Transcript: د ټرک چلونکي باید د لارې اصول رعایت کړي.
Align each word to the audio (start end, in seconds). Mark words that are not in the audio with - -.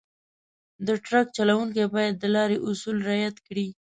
د 0.87 0.89
ټرک 1.05 1.27
چلونکي 1.37 1.83
باید 1.93 2.15
د 2.19 2.25
لارې 2.35 2.57
اصول 2.67 2.97
رعایت 3.07 3.37
کړي. 3.47 3.67